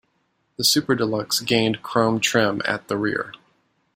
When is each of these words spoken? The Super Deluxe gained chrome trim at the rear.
The 0.57 0.63
Super 0.63 0.95
Deluxe 0.95 1.41
gained 1.41 1.83
chrome 1.83 2.19
trim 2.19 2.63
at 2.65 2.87
the 2.87 2.97
rear. 2.97 3.33